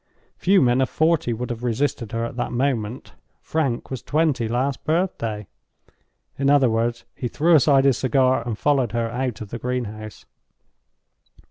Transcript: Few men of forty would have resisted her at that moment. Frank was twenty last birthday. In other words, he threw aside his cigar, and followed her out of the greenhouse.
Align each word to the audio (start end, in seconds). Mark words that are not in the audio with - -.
Few 0.39 0.59
men 0.63 0.81
of 0.81 0.89
forty 0.89 1.31
would 1.31 1.51
have 1.51 1.61
resisted 1.63 2.11
her 2.11 2.25
at 2.25 2.35
that 2.35 2.51
moment. 2.51 3.13
Frank 3.39 3.91
was 3.91 4.01
twenty 4.01 4.47
last 4.47 4.83
birthday. 4.83 5.45
In 6.39 6.49
other 6.49 6.71
words, 6.71 7.05
he 7.13 7.27
threw 7.27 7.53
aside 7.53 7.85
his 7.85 7.99
cigar, 7.99 8.41
and 8.43 8.57
followed 8.57 8.93
her 8.93 9.11
out 9.11 9.41
of 9.41 9.49
the 9.49 9.59
greenhouse. 9.59 10.25